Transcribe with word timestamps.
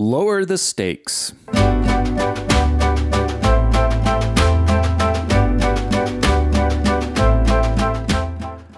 Lower 0.00 0.46
the 0.46 0.56
Stakes. 0.56 1.34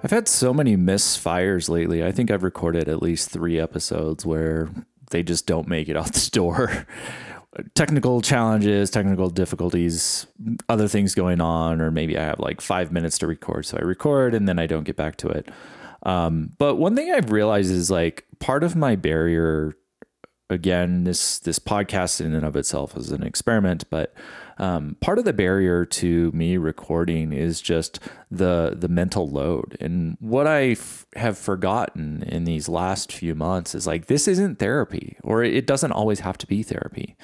I've 0.00 0.12
had 0.12 0.28
so 0.28 0.54
many 0.54 0.76
misfires 0.76 1.68
lately. 1.68 2.04
I 2.04 2.12
think 2.12 2.30
I've 2.30 2.44
recorded 2.44 2.88
at 2.88 3.02
least 3.02 3.30
three 3.30 3.58
episodes 3.58 4.24
where 4.24 4.70
they 5.10 5.24
just 5.24 5.48
don't 5.48 5.66
make 5.66 5.88
it 5.88 5.96
out 5.96 6.12
the 6.12 6.30
door. 6.30 6.86
technical 7.74 8.22
challenges, 8.22 8.88
technical 8.88 9.28
difficulties, 9.28 10.24
other 10.68 10.86
things 10.86 11.16
going 11.16 11.40
on, 11.40 11.80
or 11.80 11.90
maybe 11.90 12.16
I 12.16 12.26
have 12.26 12.38
like 12.38 12.60
five 12.60 12.92
minutes 12.92 13.18
to 13.18 13.26
record. 13.26 13.66
So 13.66 13.76
I 13.76 13.80
record 13.80 14.34
and 14.34 14.46
then 14.46 14.60
I 14.60 14.68
don't 14.68 14.84
get 14.84 14.94
back 14.94 15.16
to 15.16 15.28
it. 15.30 15.50
Um, 16.04 16.52
but 16.58 16.76
one 16.76 16.94
thing 16.94 17.10
I've 17.10 17.32
realized 17.32 17.72
is 17.72 17.90
like 17.90 18.24
part 18.38 18.62
of 18.62 18.76
my 18.76 18.94
barrier 18.94 19.74
again, 20.50 21.04
this 21.04 21.38
this 21.38 21.58
podcast 21.58 22.20
in 22.20 22.34
and 22.34 22.44
of 22.44 22.56
itself 22.56 22.96
is 22.96 23.10
an 23.10 23.22
experiment, 23.22 23.84
but 23.90 24.14
um, 24.58 24.96
part 25.00 25.18
of 25.18 25.24
the 25.24 25.32
barrier 25.32 25.84
to 25.84 26.32
me 26.32 26.56
recording 26.56 27.32
is 27.32 27.60
just 27.60 28.00
the 28.30 28.74
the 28.76 28.88
mental 28.88 29.28
load. 29.28 29.76
And 29.80 30.16
what 30.20 30.46
I 30.46 30.70
f- 30.70 31.06
have 31.16 31.38
forgotten 31.38 32.22
in 32.24 32.44
these 32.44 32.68
last 32.68 33.12
few 33.12 33.34
months 33.34 33.74
is 33.74 33.86
like 33.86 34.06
this 34.06 34.26
isn't 34.26 34.58
therapy, 34.58 35.16
or 35.22 35.42
it 35.44 35.66
doesn't 35.66 35.92
always 35.92 36.20
have 36.20 36.38
to 36.38 36.46
be 36.46 36.62
therapy. 36.62 37.16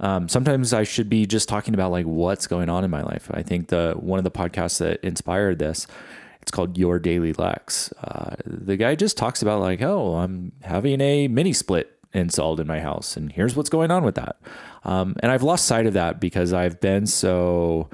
Um, 0.00 0.28
sometimes 0.28 0.72
I 0.72 0.82
should 0.82 1.08
be 1.08 1.24
just 1.24 1.48
talking 1.48 1.74
about 1.74 1.90
like 1.90 2.06
what's 2.06 2.46
going 2.46 2.68
on 2.68 2.84
in 2.84 2.90
my 2.90 3.02
life. 3.02 3.30
I 3.32 3.42
think 3.42 3.68
the 3.68 3.94
one 3.96 4.18
of 4.18 4.24
the 4.24 4.30
podcasts 4.30 4.78
that 4.78 5.00
inspired 5.04 5.58
this 5.58 5.86
it's 6.44 6.50
called 6.50 6.76
Your 6.76 6.98
Daily 6.98 7.32
Lex. 7.32 7.90
Uh, 8.02 8.36
the 8.44 8.76
guy 8.76 8.96
just 8.96 9.16
talks 9.16 9.40
about 9.40 9.60
like, 9.60 9.80
oh, 9.80 10.16
I'm 10.16 10.52
having 10.62 11.00
a 11.00 11.26
mini 11.26 11.54
split 11.54 11.93
installed 12.14 12.60
in 12.60 12.66
my 12.66 12.80
house, 12.80 13.16
and 13.16 13.32
here's 13.32 13.56
what's 13.56 13.70
going 13.70 13.90
on 13.90 14.04
with 14.04 14.14
that. 14.14 14.36
Um, 14.84 15.16
and 15.20 15.30
I've 15.30 15.42
lost 15.42 15.66
sight 15.66 15.86
of 15.86 15.94
that 15.94 16.20
because 16.20 16.52
I've 16.52 16.80
been 16.80 17.06
so 17.06 17.90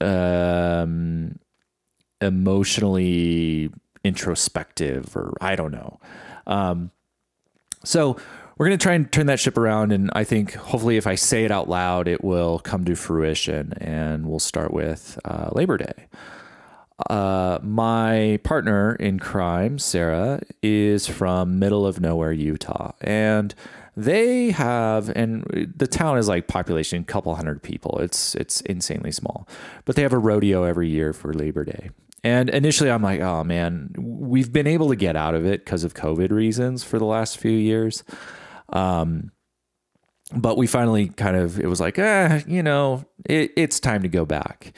um, 0.00 1.38
emotionally 2.20 3.70
introspective, 4.04 5.16
or 5.16 5.34
I 5.40 5.56
don't 5.56 5.72
know. 5.72 6.00
Um, 6.46 6.90
so 7.84 8.16
we're 8.56 8.66
going 8.66 8.78
to 8.78 8.82
try 8.82 8.94
and 8.94 9.10
turn 9.10 9.26
that 9.26 9.40
ship 9.40 9.56
around. 9.56 9.92
And 9.92 10.10
I 10.14 10.24
think 10.24 10.54
hopefully, 10.54 10.96
if 10.96 11.06
I 11.06 11.14
say 11.14 11.44
it 11.44 11.50
out 11.50 11.68
loud, 11.68 12.08
it 12.08 12.24
will 12.24 12.58
come 12.58 12.84
to 12.86 12.96
fruition. 12.96 13.72
And 13.74 14.26
we'll 14.26 14.40
start 14.40 14.72
with 14.72 15.18
uh, 15.24 15.50
Labor 15.52 15.76
Day. 15.76 16.06
Uh, 17.08 17.58
my 17.62 18.40
partner 18.42 18.94
in 18.96 19.18
crime, 19.18 19.78
Sarah, 19.78 20.40
is 20.62 21.06
from 21.06 21.58
middle 21.58 21.86
of 21.86 22.00
nowhere, 22.00 22.32
Utah, 22.32 22.92
and 23.00 23.54
they 23.96 24.50
have 24.50 25.08
and 25.10 25.72
the 25.76 25.86
town 25.86 26.18
is 26.18 26.28
like 26.28 26.46
population 26.46 27.04
couple 27.04 27.34
hundred 27.34 27.62
people. 27.62 27.98
It's 28.00 28.34
it's 28.34 28.60
insanely 28.62 29.12
small, 29.12 29.48
but 29.84 29.96
they 29.96 30.02
have 30.02 30.12
a 30.12 30.18
rodeo 30.18 30.64
every 30.64 30.88
year 30.88 31.12
for 31.12 31.32
Labor 31.32 31.64
Day. 31.64 31.90
And 32.24 32.50
initially, 32.50 32.90
I'm 32.90 33.02
like, 33.02 33.20
oh 33.20 33.44
man, 33.44 33.94
we've 33.96 34.52
been 34.52 34.66
able 34.66 34.88
to 34.88 34.96
get 34.96 35.16
out 35.16 35.34
of 35.34 35.46
it 35.46 35.64
because 35.64 35.84
of 35.84 35.94
COVID 35.94 36.30
reasons 36.30 36.82
for 36.82 36.98
the 36.98 37.04
last 37.04 37.38
few 37.38 37.50
years. 37.52 38.02
Um, 38.72 39.30
but 40.34 40.56
we 40.56 40.66
finally 40.66 41.08
kind 41.08 41.36
of 41.36 41.58
it 41.58 41.66
was 41.66 41.80
like, 41.80 41.98
eh, 41.98 42.42
you 42.46 42.62
know, 42.62 43.04
it, 43.24 43.52
it's 43.56 43.80
time 43.80 44.02
to 44.02 44.08
go 44.08 44.24
back. 44.24 44.76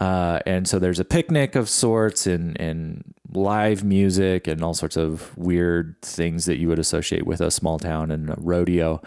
Uh, 0.00 0.40
and 0.46 0.66
so 0.66 0.78
there's 0.78 0.98
a 0.98 1.04
picnic 1.04 1.54
of 1.54 1.68
sorts 1.68 2.26
and, 2.26 2.58
and 2.58 3.14
live 3.32 3.84
music 3.84 4.48
and 4.48 4.64
all 4.64 4.74
sorts 4.74 4.96
of 4.96 5.36
weird 5.36 5.94
things 6.02 6.46
that 6.46 6.58
you 6.58 6.68
would 6.68 6.78
associate 6.78 7.26
with 7.26 7.40
a 7.40 7.50
small 7.50 7.78
town 7.78 8.10
and 8.10 8.30
a 8.30 8.36
rodeo. 8.38 9.00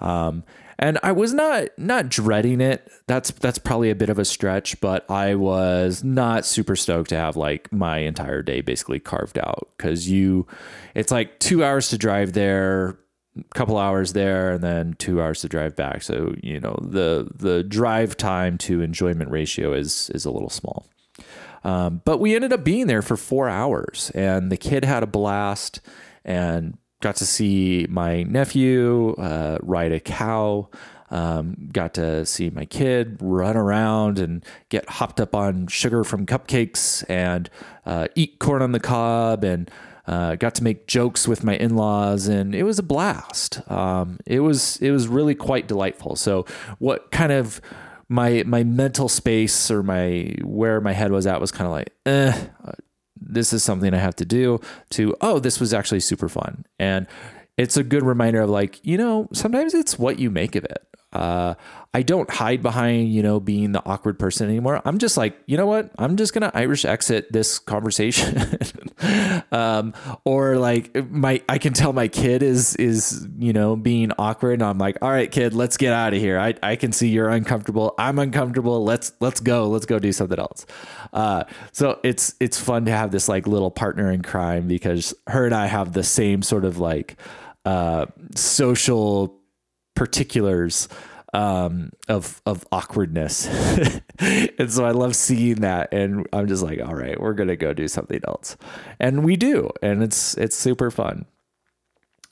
Um, 0.00 0.44
and 0.78 0.98
I 1.02 1.12
was 1.12 1.32
not 1.32 1.68
not 1.78 2.08
dreading 2.08 2.60
it. 2.60 2.90
That's 3.06 3.30
that's 3.30 3.58
probably 3.58 3.90
a 3.90 3.94
bit 3.94 4.10
of 4.10 4.18
a 4.18 4.24
stretch, 4.24 4.78
but 4.80 5.10
I 5.10 5.34
was 5.34 6.04
not 6.04 6.44
super 6.44 6.76
stoked 6.76 7.08
to 7.10 7.16
have 7.16 7.36
like 7.36 7.72
my 7.72 7.98
entire 7.98 8.42
day 8.42 8.60
basically 8.60 9.00
carved 9.00 9.38
out 9.38 9.70
because 9.76 10.08
you, 10.08 10.46
it's 10.94 11.10
like 11.10 11.38
two 11.40 11.64
hours 11.64 11.88
to 11.88 11.98
drive 11.98 12.34
there, 12.34 12.98
couple 13.54 13.78
hours 13.78 14.12
there 14.12 14.52
and 14.52 14.62
then 14.62 14.94
two 14.98 15.20
hours 15.20 15.40
to 15.40 15.48
drive 15.48 15.76
back. 15.76 16.02
So 16.02 16.34
you 16.42 16.60
know 16.60 16.78
the 16.82 17.28
the 17.34 17.62
drive 17.62 18.16
time 18.16 18.58
to 18.58 18.82
enjoyment 18.82 19.30
ratio 19.30 19.72
is 19.72 20.10
is 20.14 20.24
a 20.24 20.30
little 20.30 20.50
small. 20.50 20.86
Um, 21.64 22.00
but 22.04 22.18
we 22.18 22.34
ended 22.34 22.52
up 22.52 22.62
being 22.62 22.86
there 22.86 23.02
for 23.02 23.16
four 23.16 23.48
hours, 23.48 24.12
and 24.14 24.52
the 24.52 24.56
kid 24.56 24.84
had 24.84 25.02
a 25.02 25.06
blast, 25.06 25.80
and 26.24 26.78
got 27.00 27.16
to 27.16 27.26
see 27.26 27.86
my 27.88 28.22
nephew 28.22 29.14
uh, 29.14 29.58
ride 29.62 29.92
a 29.92 30.00
cow. 30.00 30.68
Um, 31.08 31.68
got 31.72 31.94
to 31.94 32.26
see 32.26 32.50
my 32.50 32.64
kid 32.64 33.18
run 33.20 33.56
around 33.56 34.18
and 34.18 34.44
get 34.70 34.88
hopped 34.88 35.20
up 35.20 35.36
on 35.36 35.68
sugar 35.68 36.02
from 36.02 36.26
cupcakes 36.26 37.04
and 37.08 37.48
uh, 37.84 38.08
eat 38.16 38.40
corn 38.40 38.60
on 38.60 38.72
the 38.72 38.80
cob 38.80 39.44
and 39.44 39.70
uh, 40.06 40.36
got 40.36 40.54
to 40.56 40.64
make 40.64 40.86
jokes 40.86 41.26
with 41.26 41.42
my 41.42 41.56
in-laws, 41.56 42.28
and 42.28 42.54
it 42.54 42.62
was 42.62 42.78
a 42.78 42.82
blast. 42.82 43.60
Um, 43.70 44.18
it 44.26 44.40
was 44.40 44.76
it 44.78 44.90
was 44.90 45.08
really 45.08 45.34
quite 45.34 45.66
delightful. 45.66 46.16
So, 46.16 46.46
what 46.78 47.10
kind 47.10 47.32
of 47.32 47.60
my 48.08 48.44
my 48.46 48.62
mental 48.62 49.08
space 49.08 49.70
or 49.70 49.82
my 49.82 50.36
where 50.42 50.80
my 50.80 50.92
head 50.92 51.10
was 51.10 51.26
at 51.26 51.40
was 51.40 51.50
kind 51.50 51.66
of 51.66 51.72
like, 51.72 51.92
eh, 52.06 52.46
this 53.16 53.52
is 53.52 53.64
something 53.64 53.92
I 53.92 53.98
have 53.98 54.16
to 54.16 54.24
do. 54.24 54.60
To 54.90 55.16
oh, 55.20 55.38
this 55.38 55.58
was 55.58 55.74
actually 55.74 56.00
super 56.00 56.28
fun, 56.28 56.64
and 56.78 57.06
it's 57.56 57.76
a 57.76 57.82
good 57.82 58.04
reminder 58.04 58.42
of 58.42 58.50
like 58.50 58.84
you 58.84 58.96
know 58.96 59.28
sometimes 59.32 59.74
it's 59.74 59.98
what 59.98 60.18
you 60.18 60.30
make 60.30 60.54
of 60.54 60.64
it. 60.64 60.86
Uh, 61.16 61.54
I 61.94 62.02
don't 62.02 62.28
hide 62.28 62.62
behind, 62.62 63.10
you 63.10 63.22
know, 63.22 63.40
being 63.40 63.72
the 63.72 63.82
awkward 63.86 64.18
person 64.18 64.50
anymore. 64.50 64.82
I'm 64.84 64.98
just 64.98 65.16
like, 65.16 65.34
you 65.46 65.56
know 65.56 65.64
what? 65.64 65.90
I'm 65.96 66.16
just 66.16 66.34
gonna 66.34 66.50
Irish 66.52 66.84
exit 66.84 67.32
this 67.32 67.58
conversation. 67.58 68.58
um, 69.50 69.94
or 70.26 70.58
like 70.58 70.94
my, 71.10 71.40
I 71.48 71.56
can 71.56 71.72
tell 71.72 71.94
my 71.94 72.08
kid 72.08 72.42
is 72.42 72.76
is 72.76 73.26
you 73.38 73.54
know 73.54 73.76
being 73.76 74.12
awkward, 74.18 74.54
and 74.54 74.62
I'm 74.62 74.76
like, 74.76 74.98
all 75.00 75.10
right, 75.10 75.32
kid, 75.32 75.54
let's 75.54 75.78
get 75.78 75.94
out 75.94 76.12
of 76.12 76.20
here. 76.20 76.38
I 76.38 76.52
I 76.62 76.76
can 76.76 76.92
see 76.92 77.08
you're 77.08 77.30
uncomfortable. 77.30 77.94
I'm 77.98 78.18
uncomfortable. 78.18 78.84
Let's 78.84 79.12
let's 79.20 79.40
go. 79.40 79.66
Let's 79.68 79.86
go 79.86 79.98
do 79.98 80.12
something 80.12 80.38
else. 80.38 80.66
Uh, 81.14 81.44
so 81.72 81.98
it's 82.04 82.34
it's 82.40 82.60
fun 82.60 82.84
to 82.84 82.92
have 82.92 83.10
this 83.10 83.26
like 83.26 83.46
little 83.46 83.70
partner 83.70 84.12
in 84.12 84.20
crime 84.20 84.68
because 84.68 85.14
her 85.28 85.46
and 85.46 85.54
I 85.54 85.64
have 85.64 85.94
the 85.94 86.04
same 86.04 86.42
sort 86.42 86.66
of 86.66 86.76
like 86.76 87.16
uh, 87.64 88.04
social 88.34 89.40
particulars 89.96 90.88
um, 91.34 91.90
of 92.08 92.40
of 92.46 92.64
awkwardness, 92.70 93.46
and 94.18 94.72
so 94.72 94.84
I 94.84 94.92
love 94.92 95.16
seeing 95.16 95.56
that, 95.56 95.92
and 95.92 96.26
I'm 96.32 96.46
just 96.46 96.62
like, 96.62 96.80
all 96.80 96.94
right, 96.94 97.20
we're 97.20 97.34
gonna 97.34 97.56
go 97.56 97.72
do 97.72 97.88
something 97.88 98.20
else, 98.26 98.56
and 99.00 99.24
we 99.24 99.36
do, 99.36 99.70
and 99.82 100.02
it's 100.02 100.36
it's 100.38 100.56
super 100.56 100.90
fun. 100.90 101.26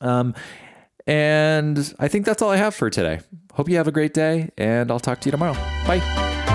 Um, 0.01 0.35
and 1.07 1.95
I 1.99 2.09
think 2.09 2.25
that's 2.25 2.41
all 2.41 2.51
I 2.51 2.57
have 2.57 2.75
for 2.75 2.89
today. 2.89 3.21
Hope 3.53 3.69
you 3.69 3.77
have 3.77 3.89
a 3.89 3.93
great 3.93 4.15
day, 4.15 4.51
and 4.57 4.91
I'll 4.91 5.01
talk 5.01 5.21
to 5.21 5.27
you 5.27 5.33
tomorrow. 5.33 5.55
Bye. 5.87 6.53